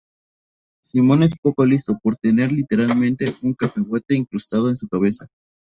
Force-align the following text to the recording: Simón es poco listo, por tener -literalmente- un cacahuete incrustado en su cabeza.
Simón 0.83 1.21
es 1.21 1.35
poco 1.39 1.63
listo, 1.63 1.99
por 2.01 2.17
tener 2.17 2.49
-literalmente- 2.51 3.31
un 3.43 3.53
cacahuete 3.53 4.15
incrustado 4.15 4.69
en 4.69 4.75
su 4.75 4.87
cabeza. 4.87 5.27